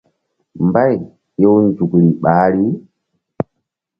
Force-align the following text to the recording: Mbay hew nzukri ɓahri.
Mbay 0.67 0.93
hew 1.39 1.55
nzukri 1.67 2.07
ɓahri. 2.21 2.65